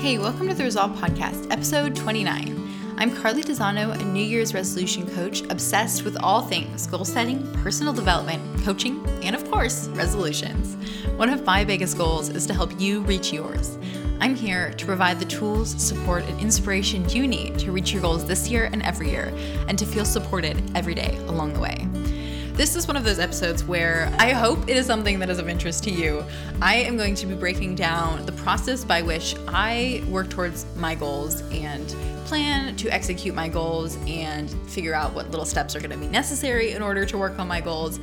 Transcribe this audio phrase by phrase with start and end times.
[0.00, 2.94] Hey, welcome to the Resolve Podcast, episode 29.
[2.96, 7.92] I'm Carly Tisano, a New Year's resolution coach obsessed with all things goal setting, personal
[7.92, 10.74] development, coaching, and of course, resolutions.
[11.18, 13.76] One of my biggest goals is to help you reach yours.
[14.20, 18.24] I'm here to provide the tools, support, and inspiration you need to reach your goals
[18.24, 19.30] this year and every year,
[19.68, 21.86] and to feel supported every day along the way.
[22.52, 25.48] This is one of those episodes where I hope it is something that is of
[25.48, 26.22] interest to you.
[26.60, 30.94] I am going to be breaking down the process by which I work towards my
[30.94, 31.86] goals and
[32.26, 36.06] plan to execute my goals and figure out what little steps are going to be
[36.06, 37.98] necessary in order to work on my goals.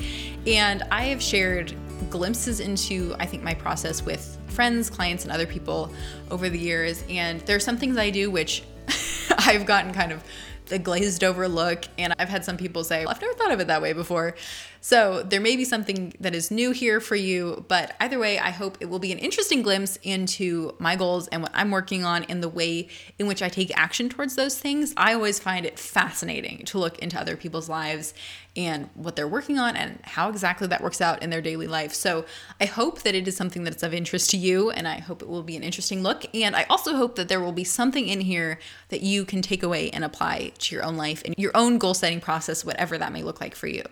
[0.47, 1.75] And I have shared
[2.09, 5.93] glimpses into, I think, my process with friends, clients, and other people
[6.31, 7.03] over the years.
[7.09, 8.63] And there are some things I do which
[9.37, 10.23] I've gotten kind of
[10.67, 11.85] the glazed over look.
[11.97, 14.35] And I've had some people say, I've never thought of it that way before.
[14.81, 18.51] So there may be something that is new here for you, but either way, I
[18.51, 22.23] hope it will be an interesting glimpse into my goals and what I'm working on
[22.25, 22.87] and the way
[23.19, 24.93] in which I take action towards those things.
[24.95, 28.13] I always find it fascinating to look into other people's lives
[28.55, 31.93] and what they're working on and how exactly that works out in their daily life.
[31.93, 32.25] So
[32.59, 35.27] I hope that it is something that's of interest to you and I hope it
[35.27, 36.25] will be an interesting look.
[36.35, 39.61] And I also hope that there will be something in here that you can take
[39.61, 43.11] away and apply to your own life and your own goal setting process, whatever that
[43.11, 43.83] may look like for you.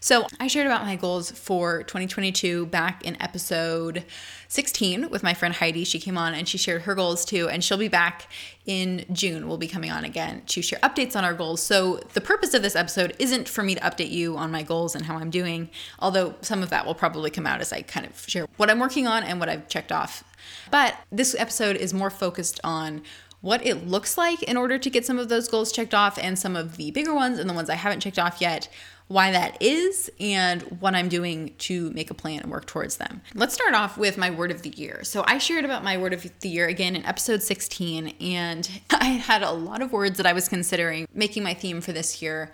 [0.00, 4.04] So, I shared about my goals for 2022 back in episode
[4.46, 5.82] 16 with my friend Heidi.
[5.84, 8.30] She came on and she shared her goals too, and she'll be back
[8.64, 9.48] in June.
[9.48, 11.62] We'll be coming on again to share updates on our goals.
[11.62, 14.94] So, the purpose of this episode isn't for me to update you on my goals
[14.94, 18.06] and how I'm doing, although some of that will probably come out as I kind
[18.06, 20.22] of share what I'm working on and what I've checked off.
[20.70, 23.02] But this episode is more focused on
[23.40, 26.38] what it looks like in order to get some of those goals checked off and
[26.38, 28.68] some of the bigger ones and the ones I haven't checked off yet
[29.08, 33.22] why that is, and what I'm doing to make a plan and work towards them.
[33.34, 35.02] Let's start off with my word of the year.
[35.02, 39.06] So, I shared about my word of the year again in episode 16, and I
[39.06, 42.52] had a lot of words that I was considering making my theme for this year.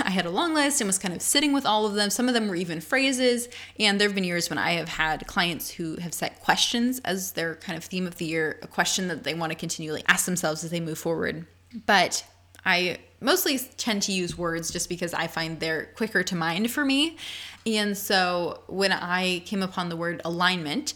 [0.00, 2.08] I had a long list and was kind of sitting with all of them.
[2.08, 3.48] Some of them were even phrases.
[3.78, 7.32] And there have been years when I have had clients who have set questions as
[7.32, 10.24] their kind of theme of the year, a question that they want to continually ask
[10.24, 11.46] themselves as they move forward.
[11.84, 12.24] But
[12.64, 16.84] I mostly tend to use words just because I find they're quicker to mind for
[16.84, 17.16] me.
[17.66, 20.94] And so when I came upon the word alignment,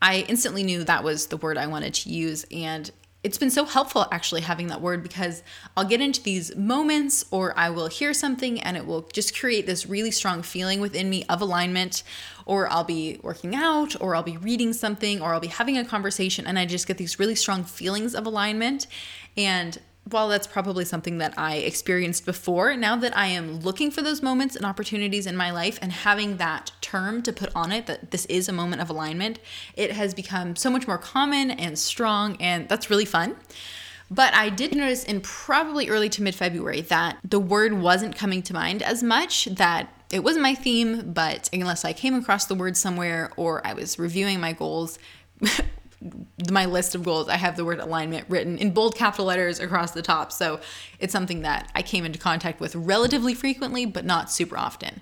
[0.00, 2.46] I instantly knew that was the word I wanted to use.
[2.52, 2.90] And
[3.24, 5.42] it's been so helpful actually having that word because
[5.76, 9.66] I'll get into these moments or I will hear something and it will just create
[9.66, 12.04] this really strong feeling within me of alignment.
[12.46, 15.84] Or I'll be working out or I'll be reading something or I'll be having a
[15.84, 18.86] conversation and I just get these really strong feelings of alignment.
[19.36, 19.78] And
[20.10, 24.22] while that's probably something that I experienced before, now that I am looking for those
[24.22, 28.10] moments and opportunities in my life and having that term to put on it that
[28.10, 29.38] this is a moment of alignment,
[29.74, 33.36] it has become so much more common and strong, and that's really fun.
[34.10, 38.42] But I did notice in probably early to mid February that the word wasn't coming
[38.42, 42.54] to mind as much, that it wasn't my theme, but unless I came across the
[42.54, 44.98] word somewhere or I was reviewing my goals,
[46.50, 49.92] my list of goals, I have the word alignment written in bold capital letters across
[49.92, 50.32] the top.
[50.32, 50.60] So
[50.98, 55.00] it's something that I came into contact with relatively frequently, but not super often.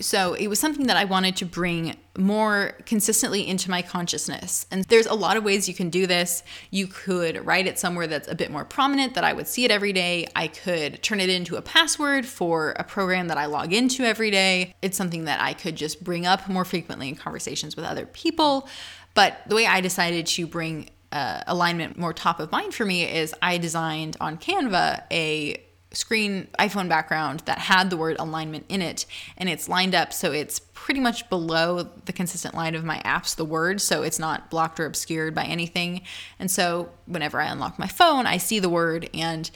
[0.00, 4.66] So it was something that I wanted to bring more consistently into my consciousness.
[4.70, 6.42] And there's a lot of ways you can do this.
[6.70, 9.70] You could write it somewhere that's a bit more prominent that I would see it
[9.70, 10.26] every day.
[10.34, 14.30] I could turn it into a password for a program that I log into every
[14.30, 14.74] day.
[14.82, 18.68] It's something that I could just bring up more frequently in conversations with other people.
[19.14, 23.04] But the way I decided to bring uh, alignment more top of mind for me
[23.04, 28.82] is I designed on Canva a screen iPhone background that had the word alignment in
[28.82, 29.06] it
[29.38, 33.34] and it's lined up so it's pretty much below the consistent line of my apps
[33.34, 36.02] the word so it's not blocked or obscured by anything.
[36.38, 39.50] And so whenever I unlock my phone I see the word and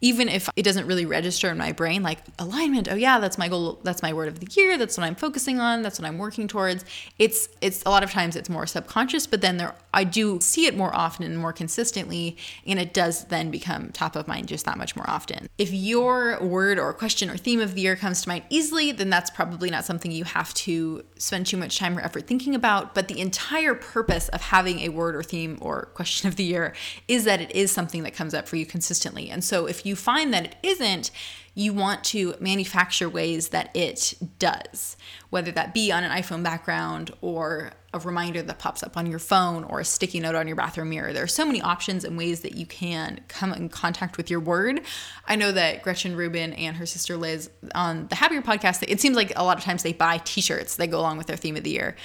[0.00, 3.48] even if it doesn't really register in my brain like alignment oh yeah that's my
[3.48, 6.18] goal that's my word of the year that's what i'm focusing on that's what i'm
[6.18, 6.84] working towards.
[7.18, 10.66] It's it's a lot of times it's more subconscious but then there i do see
[10.66, 12.36] it more often and more consistently
[12.66, 15.48] and it does then become top of mind just that much more often.
[15.58, 19.10] If your word or question or theme of the year comes to mind easily then
[19.10, 22.94] that's probably not something you have to spend too much time or effort thinking about
[22.94, 26.74] but the entire purpose of having a word or theme or question of the year
[27.08, 29.30] is that it is something that comes up for you consistently.
[29.30, 31.10] And so if you find that it isn't,
[31.54, 34.96] you want to manufacture ways that it does,
[35.30, 39.18] whether that be on an iPhone background or a reminder that pops up on your
[39.18, 41.14] phone or a sticky note on your bathroom mirror.
[41.14, 44.40] There are so many options and ways that you can come in contact with your
[44.40, 44.82] word.
[45.26, 49.16] I know that Gretchen Rubin and her sister Liz on the Happier podcast, it seems
[49.16, 51.56] like a lot of times they buy t shirts that go along with their theme
[51.56, 51.96] of the year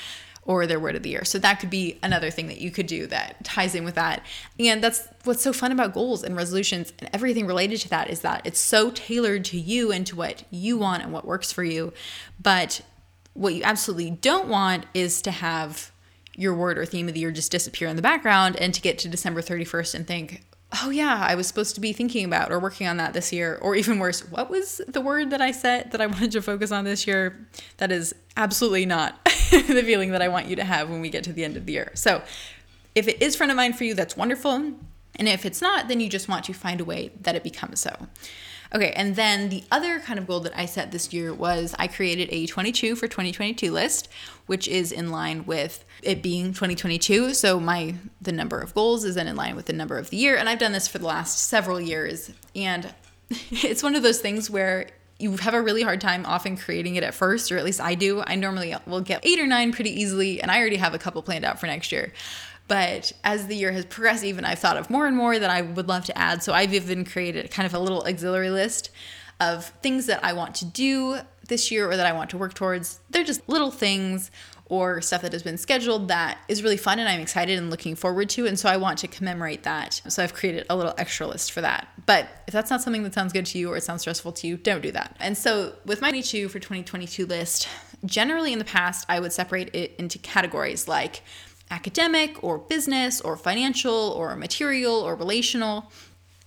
[0.43, 1.23] or their word of the year.
[1.23, 4.25] So that could be another thing that you could do that ties in with that.
[4.59, 8.21] And that's what's so fun about goals and resolutions and everything related to that is
[8.21, 11.63] that it's so tailored to you and to what you want and what works for
[11.63, 11.93] you.
[12.41, 12.81] But
[13.33, 15.91] what you absolutely don't want is to have
[16.35, 18.97] your word or theme of the year just disappear in the background and to get
[18.99, 20.43] to December 31st and think,
[20.81, 23.57] oh yeah, I was supposed to be thinking about or working on that this year.
[23.61, 26.71] Or even worse, what was the word that I said that I wanted to focus
[26.71, 27.47] on this year?
[27.77, 31.23] That is absolutely not the feeling that I want you to have when we get
[31.25, 31.91] to the end of the year.
[31.95, 32.21] So
[32.95, 34.73] if it is front of mind for you, that's wonderful.
[35.15, 37.79] And if it's not, then you just want to find a way that it becomes
[37.81, 38.07] so.
[38.73, 41.87] Okay, and then the other kind of goal that I set this year was I
[41.87, 44.07] created a 22 for 2022 list,
[44.45, 47.33] which is in line with it being 2022.
[47.33, 50.17] So my the number of goals is then in line with the number of the
[50.17, 52.31] year, and I've done this for the last several years.
[52.55, 52.93] And
[53.29, 54.87] it's one of those things where
[55.19, 57.95] you have a really hard time often creating it at first, or at least I
[57.95, 58.23] do.
[58.25, 61.21] I normally will get eight or nine pretty easily, and I already have a couple
[61.21, 62.11] planned out for next year.
[62.71, 65.61] But as the year has progressed, even I've thought of more and more that I
[65.61, 66.41] would love to add.
[66.41, 68.91] So I've even created kind of a little auxiliary list
[69.41, 71.17] of things that I want to do
[71.49, 73.01] this year or that I want to work towards.
[73.09, 74.31] They're just little things
[74.67, 77.93] or stuff that has been scheduled that is really fun and I'm excited and looking
[77.93, 78.47] forward to.
[78.47, 80.01] And so I want to commemorate that.
[80.07, 81.89] So I've created a little extra list for that.
[82.05, 84.47] But if that's not something that sounds good to you or it sounds stressful to
[84.47, 85.17] you, don't do that.
[85.19, 87.67] And so with my 22 for 2022 list,
[88.05, 91.21] generally in the past, I would separate it into categories like
[91.71, 95.91] academic or business or financial or material or relational.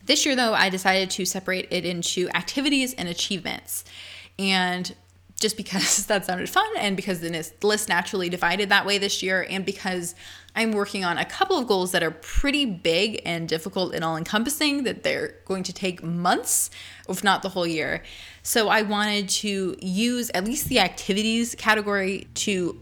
[0.04, 3.84] This year, though, I decided to separate it into activities and achievements.
[4.38, 4.94] And
[5.40, 9.46] just because that sounded fun, and because the list naturally divided that way this year,
[9.48, 10.14] and because
[10.54, 14.16] I'm working on a couple of goals that are pretty big and difficult and all
[14.16, 16.70] encompassing, that they're going to take months,
[17.08, 18.02] if not the whole year.
[18.42, 22.78] So I wanted to use at least the activities category to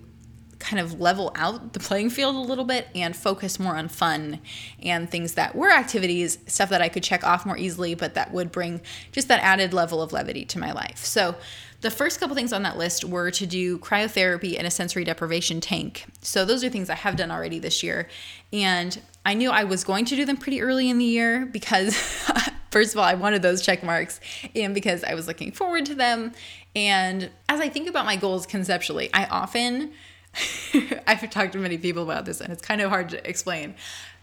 [0.62, 4.41] kind of level out the playing field a little bit and focus more on fun
[4.82, 8.32] and things that were activities, stuff that I could check off more easily, but that
[8.32, 8.81] would bring
[9.11, 10.99] just that added level of levity to my life.
[10.99, 11.35] So,
[11.81, 15.61] the first couple things on that list were to do cryotherapy and a sensory deprivation
[15.61, 16.05] tank.
[16.20, 18.08] So, those are things I have done already this year.
[18.53, 21.97] And I knew I was going to do them pretty early in the year because,
[22.70, 24.20] first of all, I wanted those check marks
[24.55, 26.32] and because I was looking forward to them.
[26.76, 29.93] And as I think about my goals conceptually, I often
[31.06, 33.75] I've talked to many people about this and it's kind of hard to explain.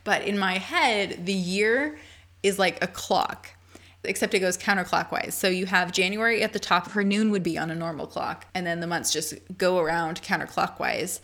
[0.04, 1.98] But in my head, the year
[2.42, 3.50] is like a clock,
[4.04, 5.34] except it goes counterclockwise.
[5.34, 8.46] So you have January at the top, her noon would be on a normal clock,
[8.56, 11.20] and then the months just go around counterclockwise.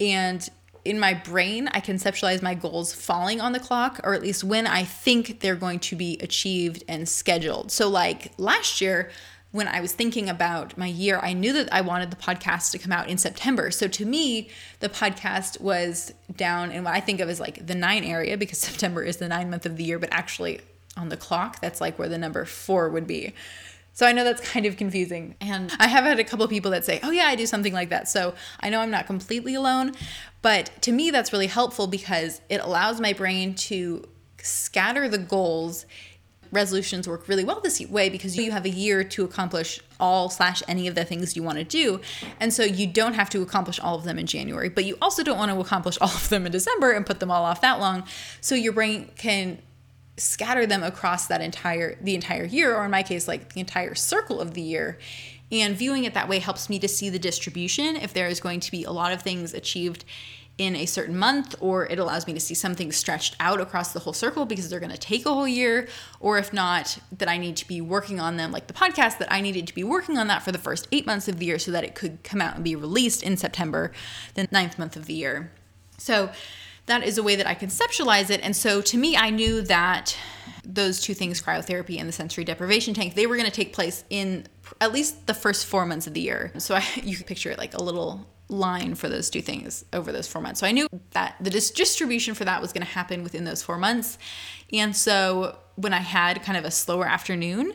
[0.00, 0.48] And
[0.84, 4.66] in my brain, I conceptualize my goals falling on the clock, or at least when
[4.66, 7.72] I think they're going to be achieved and scheduled.
[7.72, 9.10] So, like last year,
[9.54, 12.78] when I was thinking about my year, I knew that I wanted the podcast to
[12.78, 13.70] come out in September.
[13.70, 14.48] So to me,
[14.80, 18.58] the podcast was down in what I think of as like the nine area because
[18.70, 20.60] September is the nine month of the year, but actually
[20.96, 23.32] on the clock, that's like where the number four would be.
[23.92, 25.36] So I know that's kind of confusing.
[25.40, 27.90] And I have had a couple people that say, oh, yeah, I do something like
[27.90, 28.08] that.
[28.08, 29.92] So I know I'm not completely alone.
[30.42, 34.04] But to me, that's really helpful because it allows my brain to
[34.42, 35.86] scatter the goals
[36.54, 40.62] resolutions work really well this way because you have a year to accomplish all slash
[40.68, 42.00] any of the things you want to do.
[42.40, 45.22] And so you don't have to accomplish all of them in january but you also
[45.22, 47.80] don't want to accomplish all of them in december and put them all off that
[47.80, 48.04] long.
[48.40, 49.60] So your brain can
[50.16, 53.94] scatter them across that entire the entire year or in my case like the entire
[53.94, 54.98] circle of the year.
[55.52, 58.60] And viewing it that way helps me to see the distribution if there is going
[58.60, 60.04] to be a lot of things achieved
[60.56, 63.98] in a certain month, or it allows me to see something stretched out across the
[63.98, 65.88] whole circle because they're going to take a whole year,
[66.20, 69.32] or if not, that I need to be working on them, like the podcast, that
[69.32, 71.58] I needed to be working on that for the first eight months of the year
[71.58, 73.90] so that it could come out and be released in September,
[74.34, 75.50] the ninth month of the year.
[75.98, 76.30] So
[76.86, 78.40] that is a way that I conceptualize it.
[78.42, 80.16] And so to me, I knew that
[80.64, 84.04] those two things, cryotherapy and the sensory deprivation tank, they were going to take place
[84.10, 84.46] in
[84.80, 86.52] at least the first four months of the year.
[86.58, 90.12] So I, you could picture it like a little line for those two things over
[90.12, 90.60] those four months.
[90.60, 93.78] So I knew that the distribution for that was going to happen within those four
[93.78, 94.18] months.
[94.72, 97.72] And so when I had kind of a slower afternoon,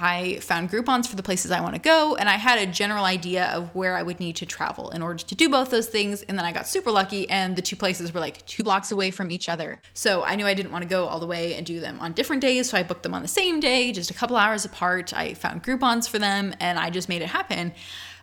[0.00, 3.04] I found Groupons for the places I want to go, and I had a general
[3.04, 6.22] idea of where I would need to travel in order to do both those things.
[6.22, 9.10] And then I got super lucky, and the two places were like two blocks away
[9.10, 9.80] from each other.
[9.94, 12.12] So I knew I didn't want to go all the way and do them on
[12.12, 12.70] different days.
[12.70, 15.12] So I booked them on the same day, just a couple hours apart.
[15.12, 17.72] I found Groupons for them, and I just made it happen.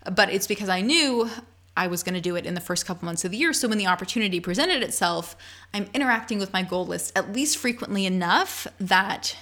[0.10, 1.29] But it's because I knew
[1.77, 3.53] I was going to do it in the first couple months of the year.
[3.53, 5.36] So when the opportunity presented itself,
[5.74, 9.36] I'm interacting with my goal list at least frequently enough that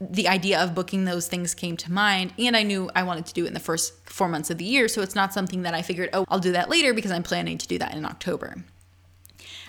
[0.00, 3.34] the idea of booking those things came to mind and i knew i wanted to
[3.34, 5.74] do it in the first four months of the year so it's not something that
[5.74, 8.56] i figured oh i'll do that later because i'm planning to do that in october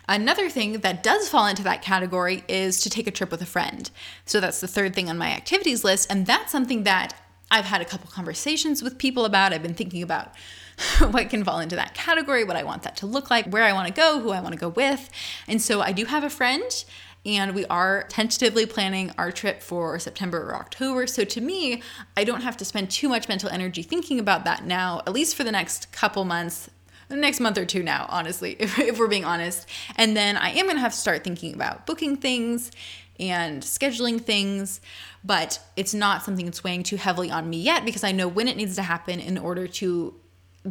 [0.07, 3.45] Another thing that does fall into that category is to take a trip with a
[3.45, 3.89] friend.
[4.25, 6.11] So that's the third thing on my activities list.
[6.11, 7.13] And that's something that
[7.49, 9.53] I've had a couple conversations with people about.
[9.53, 10.33] I've been thinking about
[11.11, 13.73] what can fall into that category, what I want that to look like, where I
[13.73, 15.09] want to go, who I want to go with.
[15.47, 16.85] And so I do have a friend
[17.25, 21.05] and we are tentatively planning our trip for September or October.
[21.05, 21.83] So to me,
[22.17, 25.35] I don't have to spend too much mental energy thinking about that now, at least
[25.35, 26.69] for the next couple months.
[27.09, 29.67] The next month or two now, honestly, if, if we're being honest.
[29.97, 32.71] And then I am gonna have to start thinking about booking things
[33.19, 34.81] and scheduling things,
[35.23, 38.47] but it's not something that's weighing too heavily on me yet because I know when
[38.47, 40.15] it needs to happen in order to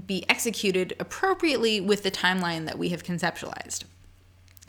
[0.07, 3.85] be executed appropriately with the timeline that we have conceptualized.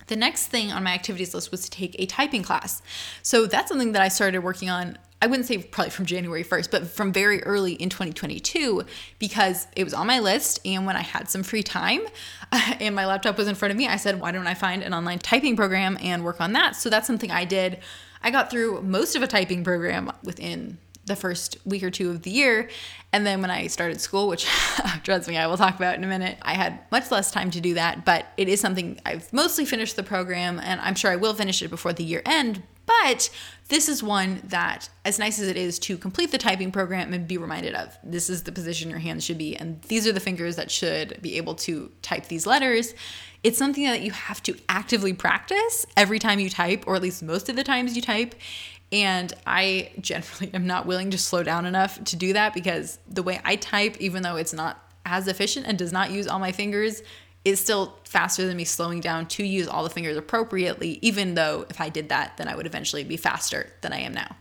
[0.07, 2.81] The next thing on my activities list was to take a typing class.
[3.21, 4.97] So that's something that I started working on.
[5.21, 8.83] I wouldn't say probably from January 1st, but from very early in 2022
[9.19, 10.59] because it was on my list.
[10.65, 12.01] And when I had some free time
[12.51, 14.93] and my laptop was in front of me, I said, why don't I find an
[14.93, 16.75] online typing program and work on that?
[16.75, 17.79] So that's something I did.
[18.23, 22.21] I got through most of a typing program within the first week or two of
[22.21, 22.69] the year.
[23.11, 24.45] And then when I started school, which
[25.03, 27.61] trust me, I will talk about in a minute, I had much less time to
[27.61, 28.05] do that.
[28.05, 31.61] But it is something I've mostly finished the program, and I'm sure I will finish
[31.61, 32.63] it before the year end.
[32.85, 33.29] But
[33.69, 37.27] this is one that, as nice as it is to complete the typing program and
[37.27, 40.19] be reminded of, this is the position your hands should be, and these are the
[40.19, 42.93] fingers that should be able to type these letters.
[43.43, 47.23] It's something that you have to actively practice every time you type, or at least
[47.23, 48.35] most of the times you type.
[48.91, 53.23] And I generally am not willing to slow down enough to do that because the
[53.23, 56.51] way I type, even though it's not as efficient and does not use all my
[56.51, 57.01] fingers,
[57.43, 61.65] is still faster than me slowing down to use all the fingers appropriately, even though
[61.69, 64.35] if I did that, then I would eventually be faster than I am now.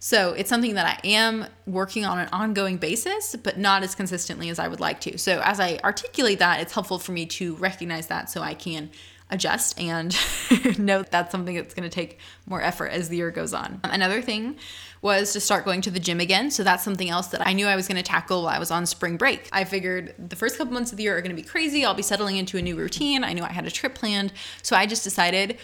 [0.00, 4.48] So it's something that I am working on an ongoing basis, but not as consistently
[4.48, 5.18] as I would like to.
[5.18, 8.90] So as I articulate that, it's helpful for me to recognize that so I can
[9.30, 10.16] adjust and
[10.78, 13.80] note that's something that's going to take more effort as the year goes on.
[13.84, 14.56] Um, another thing
[15.02, 16.50] was to start going to the gym again.
[16.50, 18.70] So that's something else that I knew I was going to tackle while I was
[18.70, 19.48] on spring break.
[19.52, 21.84] I figured the first couple months of the year are going to be crazy.
[21.84, 23.22] I'll be settling into a new routine.
[23.22, 24.32] I knew I had a trip planned.
[24.62, 25.58] So I just decided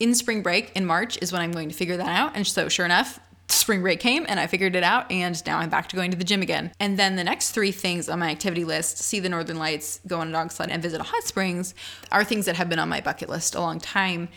[0.00, 2.32] in spring break in March is when I'm going to figure that out.
[2.34, 3.18] And so, sure enough,
[3.48, 6.16] spring break came and I figured it out, and now I'm back to going to
[6.16, 6.72] the gym again.
[6.80, 10.20] And then the next three things on my activity list see the northern lights, go
[10.20, 11.74] on a dog sled, and visit a hot springs
[12.12, 14.28] are things that have been on my bucket list a long time.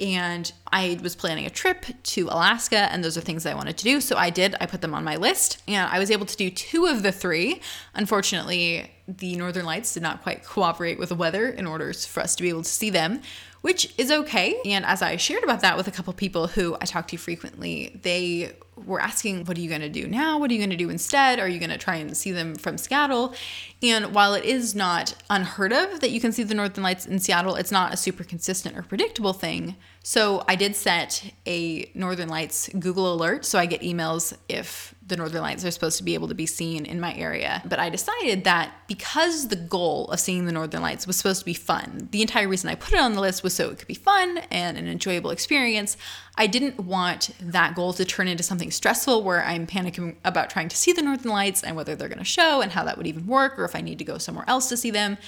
[0.00, 3.84] And I was planning a trip to Alaska, and those are things I wanted to
[3.84, 4.00] do.
[4.00, 6.50] So I did, I put them on my list, and I was able to do
[6.50, 7.60] two of the three.
[7.94, 12.36] Unfortunately, the northern lights did not quite cooperate with the weather in order for us
[12.36, 13.22] to be able to see them
[13.60, 14.60] which is okay.
[14.64, 17.98] And as I shared about that with a couple people who I talk to frequently,
[18.02, 18.52] they
[18.86, 20.38] were asking, What are you going to do now?
[20.38, 21.38] What are you going to do instead?
[21.38, 23.34] Are you going to try and see them from Seattle?
[23.82, 27.18] And while it is not unheard of that you can see the Northern Lights in
[27.18, 29.76] Seattle, it's not a super consistent or predictable thing.
[30.02, 35.16] So I did set a Northern Lights Google alert so I get emails if the
[35.16, 37.62] Northern Lights are supposed to be able to be seen in my area.
[37.64, 41.44] But I decided that because the goal of seeing the Northern Lights was supposed to
[41.44, 43.88] be fun, the entire reason I put it on the list was so it could
[43.88, 45.96] be fun and an enjoyable experience.
[46.36, 50.68] I didn't want that goal to turn into something stressful where I'm panicking about trying
[50.68, 53.06] to see the Northern Lights and whether they're going to show and how that would
[53.06, 55.18] even work or if I need to go somewhere else to see them.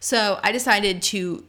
[0.00, 1.44] So I decided to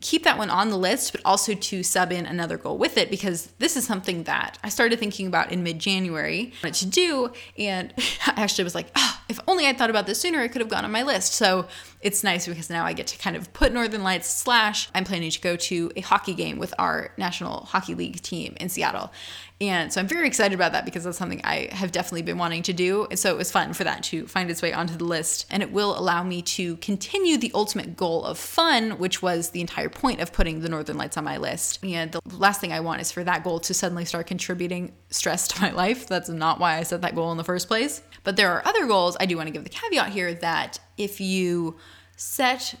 [0.00, 3.10] keep that one on the list, but also to sub in another goal with it
[3.10, 7.32] because this is something that I started thinking about in mid January what to do.
[7.58, 7.92] And
[8.26, 10.68] I actually was like, oh, if only I thought about this sooner, it could have
[10.68, 11.34] gone on my list.
[11.34, 11.68] So
[12.00, 15.30] it's nice because now I get to kind of put Northern Lights slash I'm planning
[15.30, 19.12] to go to a hockey game with our National Hockey League team in Seattle.
[19.60, 22.62] And so I'm very excited about that because that's something I have definitely been wanting
[22.62, 23.06] to do.
[23.14, 25.46] So it was fun for that to find its way onto the list.
[25.50, 29.60] And it will allow me to continue the ultimate goal of fun, which was the
[29.60, 31.84] entire point of putting the Northern Lights on my list.
[31.84, 35.46] And the last thing I want is for that goal to suddenly start contributing stress
[35.48, 36.06] to my life.
[36.06, 38.00] That's not why I set that goal in the first place.
[38.24, 39.16] But there are other goals.
[39.18, 41.76] I do want to give the caveat here that if you
[42.16, 42.74] set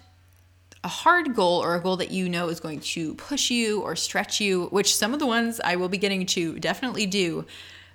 [0.82, 3.94] a hard goal or a goal that you know is going to push you or
[3.96, 7.44] stretch you, which some of the ones I will be getting to definitely do,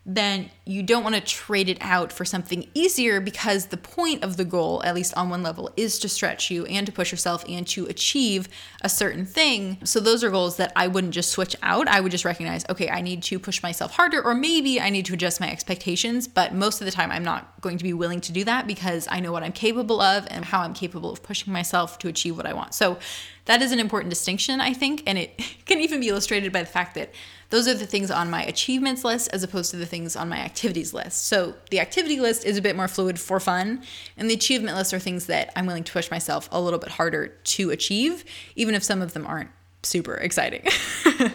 [0.05, 4.38] then you don't want to trade it out for something easier because the point of
[4.38, 7.43] the goal, at least on one level, is to stretch you and to push yourself
[7.50, 8.47] and to achieve
[8.81, 9.77] a certain thing.
[9.83, 11.88] So, those are goals that I wouldn't just switch out.
[11.88, 15.05] I would just recognize, okay, I need to push myself harder, or maybe I need
[15.07, 16.27] to adjust my expectations.
[16.27, 19.07] But most of the time, I'm not going to be willing to do that because
[19.09, 22.38] I know what I'm capable of and how I'm capable of pushing myself to achieve
[22.38, 22.75] what I want.
[22.75, 23.00] So,
[23.45, 26.69] That is an important distinction, I think, and it can even be illustrated by the
[26.69, 27.13] fact that
[27.51, 30.37] those are the things on my achievements list as opposed to the things on my
[30.37, 31.27] activities list.
[31.27, 33.83] So the activity list is a bit more fluid for fun,
[34.17, 36.89] and the achievement list are things that I'm willing to push myself a little bit
[36.89, 38.25] harder to achieve,
[38.55, 39.51] even if some of them aren't
[39.83, 40.67] super exciting.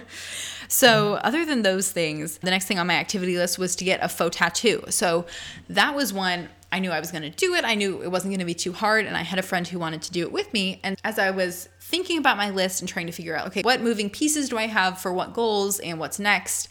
[0.72, 3.98] So, other than those things, the next thing on my activity list was to get
[4.04, 4.84] a faux tattoo.
[4.88, 5.26] So,
[5.68, 7.64] that was one I knew I was going to do it.
[7.64, 9.06] I knew it wasn't going to be too hard.
[9.06, 10.80] And I had a friend who wanted to do it with me.
[10.84, 13.80] And as I was thinking about my list and trying to figure out, okay, what
[13.80, 16.68] moving pieces do I have for what goals and what's next,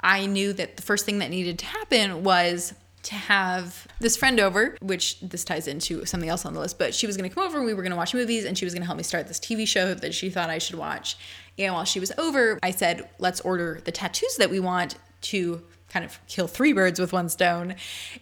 [0.00, 2.74] I knew that the first thing that needed to happen was
[3.04, 6.94] to have this friend over, which this ties into something else on the list, but
[6.94, 8.84] she was to come over and we were to watch movies and she was to
[8.84, 11.16] help me start this TV show that she thought I should watch.
[11.58, 15.62] And while she was over, I said, let's order the tattoos that we want to
[15.88, 17.74] kind of kill three birds with one stone.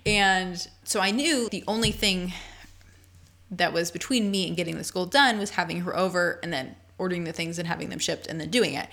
[0.05, 2.33] And so I knew the only thing
[3.51, 6.77] that was between me and getting this goal done was having her over and then
[6.99, 8.89] ordering the things and having them shipped and then doing it.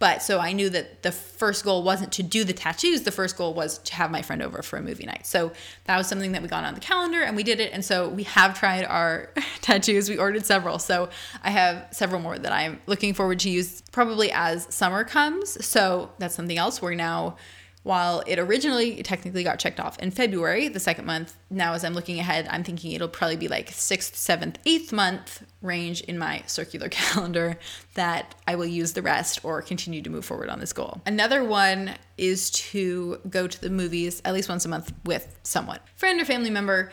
[0.00, 3.02] But so I knew that the first goal wasn't to do the tattoos.
[3.02, 5.26] The first goal was to have my friend over for a movie night.
[5.26, 5.52] So
[5.84, 7.70] that was something that we got on the calendar and we did it.
[7.74, 9.28] And so we have tried our
[9.60, 10.08] tattoos.
[10.08, 10.78] We ordered several.
[10.78, 11.10] So
[11.44, 15.62] I have several more that I'm looking forward to use probably as summer comes.
[15.64, 16.80] So that's something else.
[16.80, 17.36] We're now
[17.82, 21.94] while it originally technically got checked off in February, the second month, now as I'm
[21.94, 26.42] looking ahead, I'm thinking it'll probably be like sixth, seventh, eighth month range in my
[26.46, 27.58] circular calendar
[27.94, 31.00] that I will use the rest or continue to move forward on this goal.
[31.06, 35.78] Another one is to go to the movies at least once a month with someone,
[35.96, 36.92] friend or family member.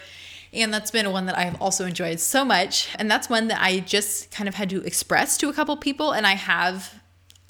[0.53, 2.87] And that's been one that I have also enjoyed so much.
[2.97, 6.13] And that's one that I just kind of had to express to a couple people.
[6.13, 6.93] And I have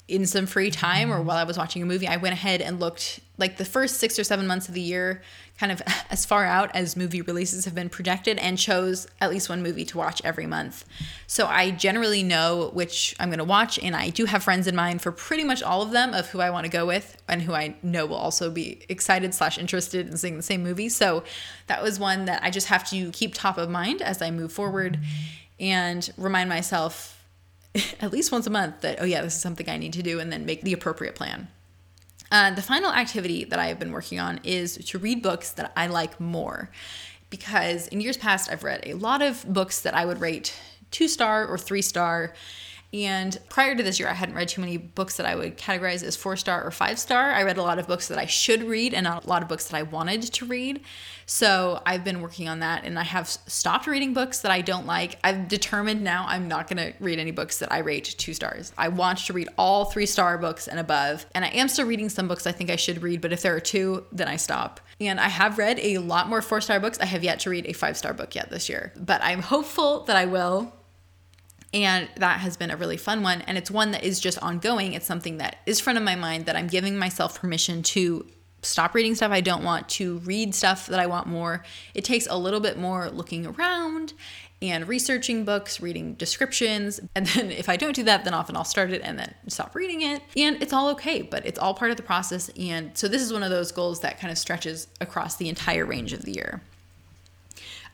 [0.08, 2.80] in some free time or while I was watching a movie, I went ahead and
[2.80, 5.22] looked like the first six or seven months of the year,
[5.60, 9.50] kind of as far out as movie releases have been projected, and chose at least
[9.50, 10.86] one movie to watch every month.
[11.26, 14.74] So I generally know which I'm going to watch, and I do have friends in
[14.74, 17.42] mind for pretty much all of them of who I want to go with and
[17.42, 20.88] who I know will also be excited slash interested in seeing the same movie.
[20.88, 21.22] So
[21.66, 24.52] that was one that I just have to keep top of mind as I move
[24.52, 24.98] forward
[25.60, 27.17] and remind myself
[28.00, 30.20] at least once a month that, oh, yeah, this is something I need to do,
[30.20, 31.48] and then make the appropriate plan.
[32.30, 35.72] Uh, the final activity that I have been working on is to read books that
[35.76, 36.70] I like more.
[37.30, 40.54] Because in years past, I've read a lot of books that I would rate
[40.90, 42.34] two star or three star
[42.92, 46.02] and prior to this year, I hadn't read too many books that I would categorize
[46.02, 47.32] as four star or five star.
[47.32, 49.66] I read a lot of books that I should read and a lot of books
[49.66, 50.80] that I wanted to read.
[51.26, 54.86] So I've been working on that and I have stopped reading books that I don't
[54.86, 55.18] like.
[55.22, 58.72] I've determined now I'm not going to read any books that I rate two stars.
[58.78, 61.26] I want to read all three star books and above.
[61.34, 63.54] And I am still reading some books I think I should read, but if there
[63.54, 64.80] are two, then I stop.
[64.98, 66.98] And I have read a lot more four star books.
[67.00, 70.04] I have yet to read a five star book yet this year, but I'm hopeful
[70.04, 70.72] that I will
[71.74, 73.42] and that has been a really fun one.
[73.42, 74.94] And it's one that is just ongoing.
[74.94, 78.26] It's something that is front of my mind that I'm giving myself permission to
[78.62, 81.64] stop reading stuff I don't want, to read stuff that I want more.
[81.94, 84.14] It takes a little bit more looking around
[84.60, 87.00] and researching books, reading descriptions.
[87.14, 89.74] And then if I don't do that, then often I'll start it and then stop
[89.74, 90.22] reading it.
[90.36, 92.48] And it's all okay, but it's all part of the process.
[92.58, 95.84] And so this is one of those goals that kind of stretches across the entire
[95.84, 96.62] range of the year.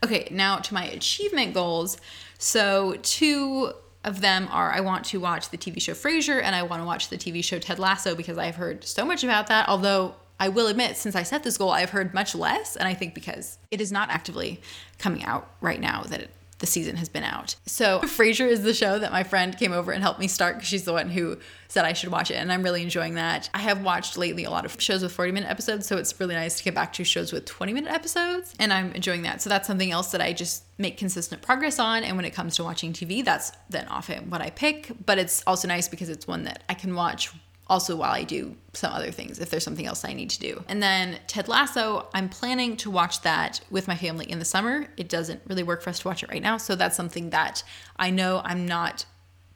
[0.03, 1.97] Okay, now to my achievement goals.
[2.37, 6.63] So, two of them are I want to watch the TV show Frasier and I
[6.63, 9.67] want to watch the TV show Ted Lasso because I've heard so much about that.
[9.67, 12.75] Although I will admit, since I set this goal, I've heard much less.
[12.75, 14.61] And I think because it is not actively
[14.99, 17.55] coming out right now that it the season has been out.
[17.65, 20.67] So Frasier is the show that my friend came over and helped me start because
[20.67, 21.37] she's the one who
[21.67, 23.49] said I should watch it and I'm really enjoying that.
[23.53, 26.35] I have watched lately a lot of shows with 40 minute episodes, so it's really
[26.35, 29.41] nice to get back to shows with 20 minute episodes and I'm enjoying that.
[29.41, 32.55] So that's something else that I just make consistent progress on and when it comes
[32.57, 36.27] to watching TV, that's then often what I pick, but it's also nice because it's
[36.27, 37.31] one that I can watch
[37.67, 40.63] also while I do some other things if there's something else I need to do.
[40.67, 44.87] And then Ted Lasso, I'm planning to watch that with my family in the summer.
[44.97, 47.63] It doesn't really work for us to watch it right now, so that's something that
[47.97, 49.05] I know I'm not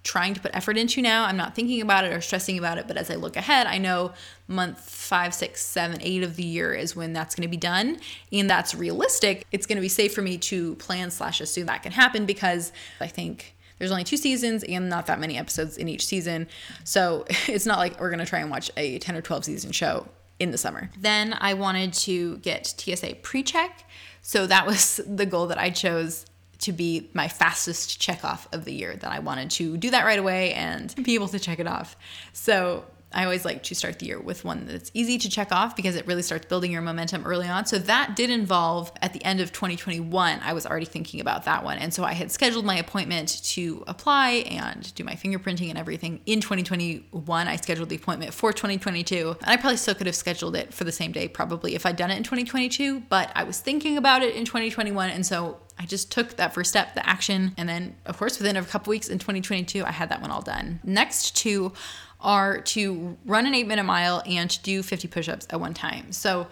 [0.01, 1.25] trying to put effort into now.
[1.25, 3.77] I'm not thinking about it or stressing about it, but as I look ahead, I
[3.77, 4.13] know
[4.47, 7.99] month five, six, seven, eight of the year is when that's going to be done,
[8.31, 9.45] and that's realistic.
[9.51, 12.71] It's going to be safe for me to plan slash assume that can happen because
[13.01, 16.47] I think there's only two seasons and not that many episodes in each season.
[16.83, 19.71] So it's not like we're going to try and watch a 10 or 12 season
[19.71, 20.07] show
[20.39, 20.89] in the summer.
[20.99, 23.85] Then I wanted to get TSA pre check.
[24.21, 26.25] So that was the goal that I chose
[26.59, 30.03] to be my fastest check off of the year, that I wanted to do that
[30.03, 31.95] right away and be able to check it off.
[32.33, 35.75] So I always like to start the year with one that's easy to check off
[35.75, 37.65] because it really starts building your momentum early on.
[37.65, 41.63] So that did involve at the end of 2021, I was already thinking about that
[41.63, 41.77] one.
[41.79, 46.21] And so I had scheduled my appointment to apply and do my fingerprinting and everything
[46.25, 47.47] in 2021.
[47.47, 49.37] I scheduled the appointment for 2022.
[49.41, 51.95] And I probably still could have scheduled it for the same day, probably if I'd
[51.95, 55.09] done it in 2022, but I was thinking about it in 2021.
[55.09, 57.53] And so I just took that first step, the action.
[57.57, 60.41] And then, of course, within a couple weeks in 2022, I had that one all
[60.41, 60.81] done.
[60.83, 61.71] Next two
[62.19, 66.11] are to run an eight minute mile and do 50 push ups at one time.
[66.11, 66.47] So,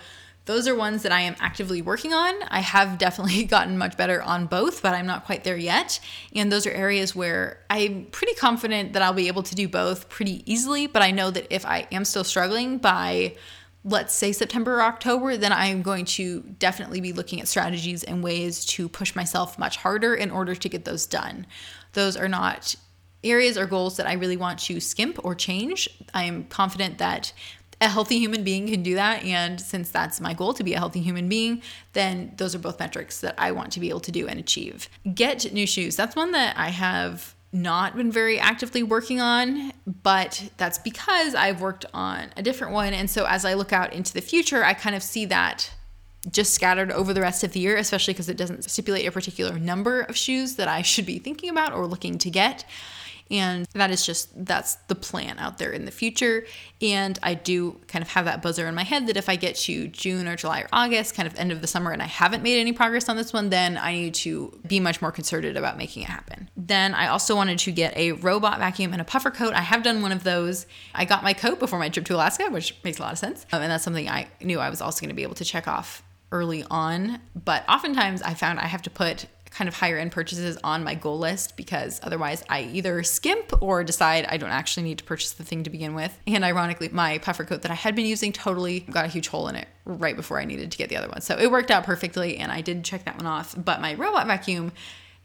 [0.47, 2.33] those are ones that I am actively working on.
[2.47, 5.99] I have definitely gotten much better on both, but I'm not quite there yet.
[6.33, 10.07] And those are areas where I'm pretty confident that I'll be able to do both
[10.07, 10.87] pretty easily.
[10.87, 13.35] But I know that if I am still struggling by
[13.83, 18.21] let's say September or October, then I'm going to definitely be looking at strategies and
[18.21, 21.45] ways to push myself much harder in order to get those done.
[21.93, 22.75] Those are not
[23.31, 25.89] areas or goals that I really want to skimp or change.
[26.13, 27.33] I am confident that
[27.79, 29.23] a healthy human being can do that.
[29.23, 31.61] And since that's my goal to be a healthy human being,
[31.93, 34.89] then those are both metrics that I want to be able to do and achieve.
[35.13, 35.95] Get new shoes.
[35.95, 41.61] That's one that I have not been very actively working on, but that's because I've
[41.61, 42.93] worked on a different one.
[42.93, 45.71] And so as I look out into the future, I kind of see that
[46.29, 49.57] just scattered over the rest of the year, especially because it doesn't stipulate a particular
[49.57, 52.65] number of shoes that I should be thinking about or looking to get.
[53.29, 56.45] And that is just, that's the plan out there in the future.
[56.81, 59.55] And I do kind of have that buzzer in my head that if I get
[59.55, 62.43] to June or July or August, kind of end of the summer, and I haven't
[62.43, 65.77] made any progress on this one, then I need to be much more concerted about
[65.77, 66.49] making it happen.
[66.55, 69.53] Then I also wanted to get a robot vacuum and a puffer coat.
[69.53, 70.65] I have done one of those.
[70.93, 73.45] I got my coat before my trip to Alaska, which makes a lot of sense.
[73.51, 75.67] Um, and that's something I knew I was also going to be able to check
[75.67, 77.19] off early on.
[77.35, 80.95] But oftentimes I found I have to put kind of higher end purchases on my
[80.95, 85.31] goal list because otherwise I either skimp or decide I don't actually need to purchase
[85.33, 86.17] the thing to begin with.
[86.27, 89.47] And ironically, my puffer coat that I had been using totally got a huge hole
[89.47, 91.21] in it right before I needed to get the other one.
[91.21, 93.55] So it worked out perfectly and I did check that one off.
[93.57, 94.71] But my robot vacuum,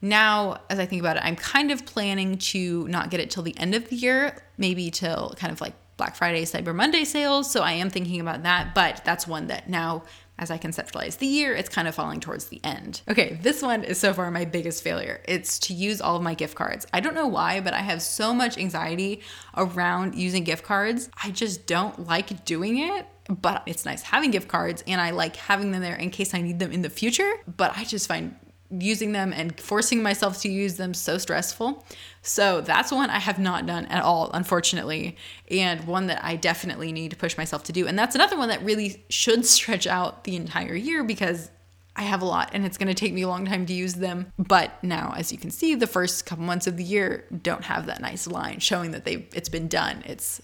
[0.01, 3.43] now as I think about it, I'm kind of planning to not get it till
[3.43, 7.51] the end of the year, maybe till kind of like Black Friday, Cyber Monday sales.
[7.51, 10.03] So I am thinking about that, but that's one that now
[10.43, 13.03] as I conceptualize the year, it's kind of falling towards the end.
[13.09, 15.23] Okay, this one is so far my biggest failure.
[15.29, 16.85] It's to use all of my gift cards.
[16.93, 19.23] I don't know why, but I have so much anxiety
[19.57, 21.09] around using gift cards.
[21.23, 25.37] I just don't like doing it but it's nice having gift cards and I like
[25.37, 27.33] having them there in case I need them in the future.
[27.47, 28.35] But I just find
[28.79, 31.85] using them and forcing myself to use them so stressful.
[32.23, 35.17] So that's one I have not done at all, unfortunately,
[35.51, 37.87] and one that I definitely need to push myself to do.
[37.87, 41.51] And that's another one that really should stretch out the entire year because
[41.95, 43.95] I have a lot and it's going to take me a long time to use
[43.95, 44.33] them.
[44.39, 47.87] But now, as you can see, the first couple months of the year don't have
[47.87, 50.03] that nice line showing that they it's been done.
[50.07, 50.41] It's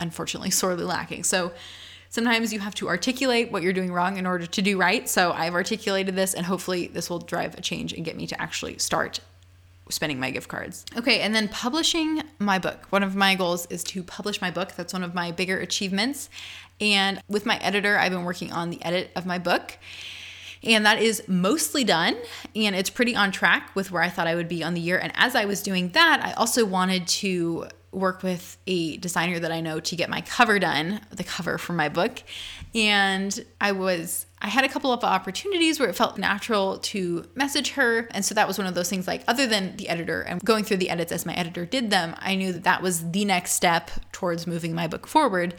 [0.00, 1.24] unfortunately sorely lacking.
[1.24, 1.52] So
[2.10, 5.08] sometimes you have to articulate what you're doing wrong in order to do right.
[5.08, 8.40] So I've articulated this, and hopefully, this will drive a change and get me to
[8.40, 9.20] actually start
[9.90, 10.84] spending my gift cards.
[10.96, 12.86] Okay, and then publishing my book.
[12.90, 14.72] One of my goals is to publish my book.
[14.72, 16.28] That's one of my bigger achievements.
[16.80, 19.78] And with my editor, I've been working on the edit of my book.
[20.62, 22.16] And that is mostly done.
[22.54, 24.98] And it's pretty on track with where I thought I would be on the year.
[24.98, 29.50] And as I was doing that, I also wanted to work with a designer that
[29.50, 32.22] I know to get my cover done, the cover for my book.
[32.74, 37.70] And I was I had a couple of opportunities where it felt natural to message
[37.70, 38.08] her.
[38.12, 40.64] And so that was one of those things like, other than the editor and going
[40.64, 43.52] through the edits as my editor did them, I knew that that was the next
[43.52, 45.54] step towards moving my book forward.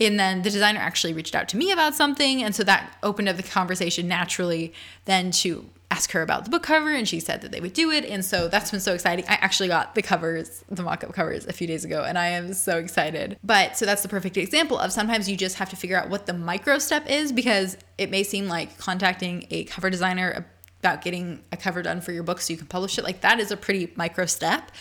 [0.00, 2.42] And then the designer actually reached out to me about something.
[2.42, 4.72] And so that opened up the conversation naturally
[5.04, 7.90] then to ask her about the book cover and she said that they would do
[7.90, 9.26] it and so that's been so exciting.
[9.28, 12.54] I actually got the covers the mock-up covers a few days ago and i am
[12.54, 13.38] so excited.
[13.44, 16.24] But so that's the perfect example of sometimes you just have to figure out what
[16.24, 20.46] the micro step is because it may seem like contacting a cover designer
[20.80, 23.38] about getting a cover done for your book so you can publish it like that
[23.38, 24.72] is a pretty micro step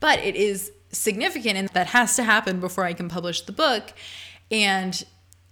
[0.00, 3.92] but it is significant and that has to happen before i can publish the book
[4.50, 5.04] and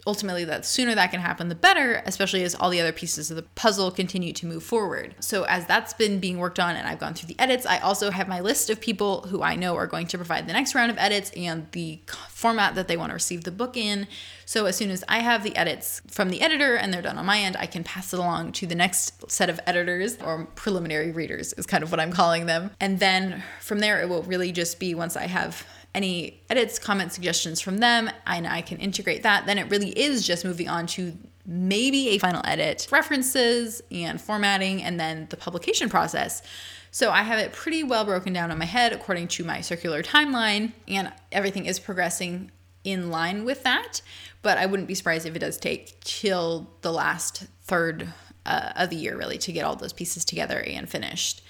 [0.07, 3.37] ultimately the sooner that can happen the better especially as all the other pieces of
[3.37, 5.15] the puzzle continue to move forward.
[5.21, 8.11] So as that's been being worked on and i've gone through the edits i also
[8.11, 10.91] have my list of people who i know are going to provide the next round
[10.91, 14.07] of edits and the format that they want to receive the book in.
[14.45, 17.27] So as soon as i have the edits from the editor and they're done on
[17.27, 21.11] my end i can pass it along to the next set of editors or preliminary
[21.13, 22.71] readers is kind of what i'm calling them.
[22.81, 27.15] And then from there it will really just be once i have any edits, comments,
[27.15, 30.87] suggestions from them, and I can integrate that, then it really is just moving on
[30.89, 36.43] to maybe a final edit, references and formatting, and then the publication process.
[36.91, 40.03] So I have it pretty well broken down in my head according to my circular
[40.03, 42.51] timeline, and everything is progressing
[42.85, 44.03] in line with that,
[44.43, 48.13] but I wouldn't be surprised if it does take till the last third
[48.45, 51.43] uh, of the year, really, to get all those pieces together and finished.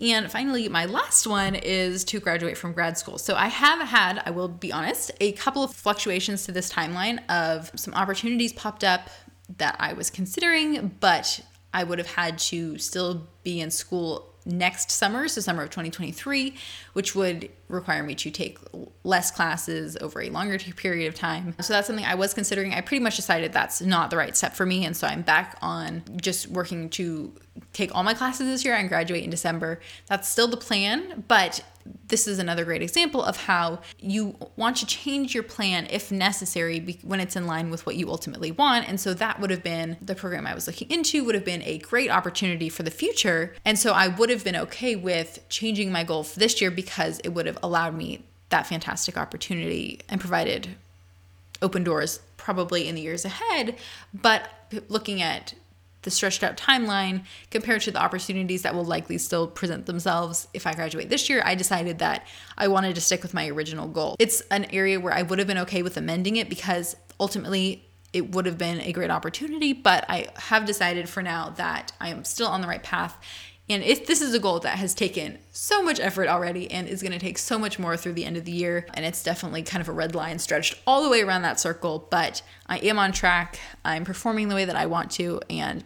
[0.00, 3.18] And finally, my last one is to graduate from grad school.
[3.18, 7.20] So I have had, I will be honest, a couple of fluctuations to this timeline
[7.28, 9.10] of some opportunities popped up
[9.58, 11.40] that I was considering, but
[11.74, 16.54] I would have had to still be in school next summer, so summer of 2023,
[16.94, 18.58] which would require me to take
[19.04, 21.54] less classes over a longer period of time.
[21.60, 22.74] So that's something I was considering.
[22.74, 24.84] I pretty much decided that's not the right step for me.
[24.84, 27.32] And so I'm back on just working to
[27.72, 29.80] take all my classes this year and graduate in December.
[30.06, 31.62] That's still the plan, but
[32.08, 36.98] this is another great example of how you want to change your plan if necessary
[37.02, 38.88] when it's in line with what you ultimately want.
[38.88, 41.62] And so that would have been the program I was looking into, would have been
[41.62, 43.54] a great opportunity for the future.
[43.64, 47.18] And so I would have been okay with changing my goal for this year because
[47.20, 50.76] it would have allowed me that fantastic opportunity and provided
[51.62, 53.76] open doors probably in the years ahead.
[54.12, 54.48] But
[54.88, 55.54] looking at
[56.02, 60.66] the stretched out timeline compared to the opportunities that will likely still present themselves if
[60.66, 64.16] I graduate this year, I decided that I wanted to stick with my original goal.
[64.18, 68.32] It's an area where I would have been okay with amending it because ultimately it
[68.32, 72.24] would have been a great opportunity, but I have decided for now that I am
[72.24, 73.16] still on the right path
[73.70, 77.02] and if this is a goal that has taken so much effort already and is
[77.02, 79.62] going to take so much more through the end of the year, and it's definitely
[79.62, 82.98] kind of a red line stretched all the way around that circle, but I am
[82.98, 83.58] on track.
[83.84, 85.84] I'm performing the way that I want to, and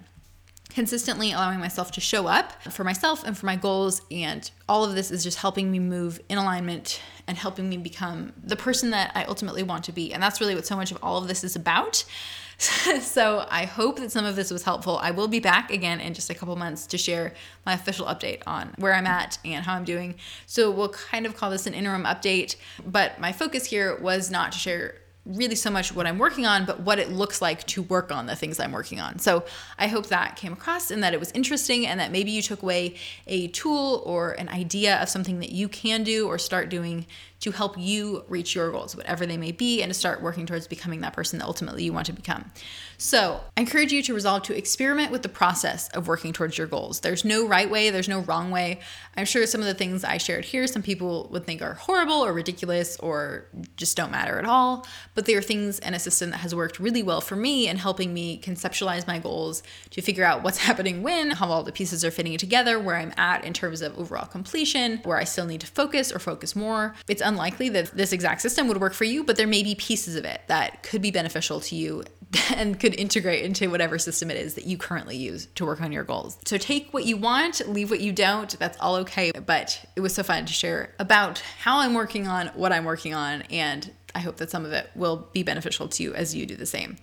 [0.75, 4.03] consistently allowing myself to show up for myself and for my goals.
[4.11, 8.33] And all of this is just helping me move in alignment and helping me become
[8.43, 10.13] the person that I ultimately want to be.
[10.13, 12.05] And that's really what so much of all of this is about.
[13.01, 14.99] so I hope that some of this was helpful.
[14.99, 17.35] I will be back again in just a couple months to share
[17.67, 20.15] my official update on where I'm at and how I'm doing.
[20.47, 24.53] So we'll kind of call this an interim update, but my focus here was not
[24.53, 24.97] to share
[25.27, 28.27] really so much what I'm working on, but what it looks like to work on
[28.27, 29.19] the things I'm working on.
[29.19, 29.45] So
[29.79, 32.63] I hope that came across and that it was interesting and that maybe you took
[32.63, 37.07] away a tool or an idea of something that you can do or start doing
[37.45, 40.67] to help you reach your goals, whatever they may be, and to start working towards
[40.67, 42.51] becoming that person that ultimately you want to become.
[42.97, 46.67] So, I encourage you to resolve to experiment with the process of working towards your
[46.67, 47.01] goals.
[47.01, 48.81] There's no right way, there's no wrong way.
[49.15, 52.25] I'm sure some of the things I shared here, some people would think are horrible
[52.25, 56.31] or ridiculous or just don't matter at all, but they are things and a system
[56.31, 60.25] that has worked really well for me in helping me conceptualize my goals, to figure
[60.25, 63.53] out what's happening when, how all the pieces are fitting together, where I'm at in
[63.53, 66.95] terms of overall completion, where I still need to focus or focus more.
[67.09, 70.17] It's unlikely that this exact system would work for you, but there may be pieces
[70.17, 72.05] of it that could be beneficial to you
[72.57, 75.93] and could integrate into whatever system it is that you currently use to work on
[75.93, 76.39] your goals.
[76.45, 78.59] So take what you want, leave what you don't.
[78.59, 79.33] That's all okay.
[79.33, 83.15] But it was so fun to share about how I'm working on what I'm working
[83.15, 83.43] on.
[83.43, 86.57] And I hope that some of it will be beneficial to you as you do
[86.57, 86.97] the same.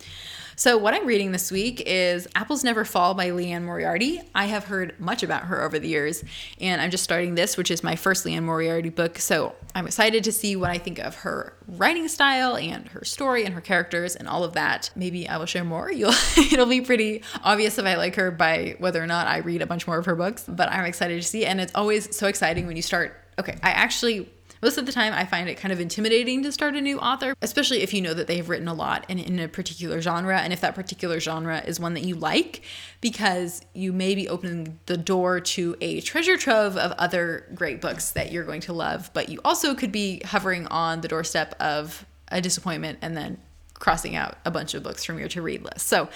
[0.54, 4.20] So, what I'm reading this week is Apples Never Fall by Liane Moriarty.
[4.34, 6.22] I have heard much about her over the years,
[6.60, 9.18] and I'm just starting this, which is my first Liane Moriarty book.
[9.18, 13.44] So, I'm excited to see what I think of her writing style and her story
[13.44, 14.90] and her characters and all of that.
[14.94, 15.90] Maybe I will share more.
[16.02, 19.62] You'll it'll be pretty obvious if I like her by whether or not I read
[19.62, 21.46] a bunch more of her books, but I'm excited to see.
[21.46, 23.18] And it's always so exciting when you start.
[23.38, 24.30] Okay, I actually
[24.62, 27.34] most of the time, I find it kind of intimidating to start a new author,
[27.42, 30.52] especially if you know that they've written a lot in, in a particular genre, and
[30.52, 32.62] if that particular genre is one that you like,
[33.00, 38.12] because you may be opening the door to a treasure trove of other great books
[38.12, 42.06] that you're going to love, but you also could be hovering on the doorstep of
[42.28, 43.38] a disappointment and then
[43.74, 45.88] crossing out a bunch of books from your to read list.
[45.88, 46.08] So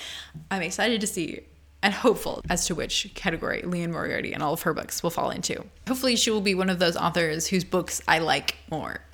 [0.53, 1.41] I'm excited to see
[1.87, 5.31] and hopeful as to which category Liane Moriarty and all of her books will fall
[5.31, 5.65] into.
[5.87, 9.05] Hopefully, she will be one of those authors whose books I like more.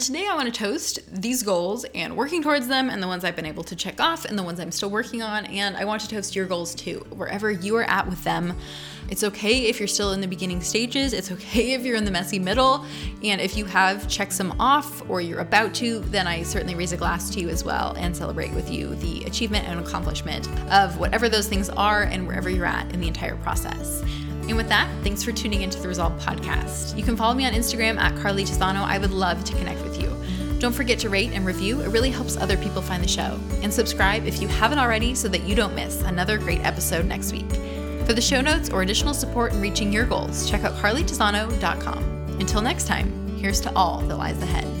[0.00, 3.36] Today, I want to toast these goals and working towards them, and the ones I've
[3.36, 5.46] been able to check off, and the ones I'm still working on.
[5.46, 8.56] And I want to toast your goals too, wherever you are at with them.
[9.14, 12.10] It's okay if you're still in the beginning stages, it's okay if you're in the
[12.10, 12.84] messy middle.
[13.22, 16.90] And if you have checked some off or you're about to, then I certainly raise
[16.90, 20.98] a glass to you as well and celebrate with you the achievement and accomplishment of
[20.98, 24.02] whatever those things are and wherever you're at in the entire process.
[24.48, 26.98] And with that, thanks for tuning into the Resolve podcast.
[26.98, 28.82] You can follow me on Instagram at Carly Tisano.
[28.82, 30.10] I would love to connect with you.
[30.58, 33.38] Don't forget to rate and review, it really helps other people find the show.
[33.62, 37.30] And subscribe if you haven't already so that you don't miss another great episode next
[37.30, 37.73] week.
[38.04, 42.04] For the show notes or additional support in reaching your goals, check out carlytisano.com.
[42.38, 44.73] Until next time, here's to all that lies ahead.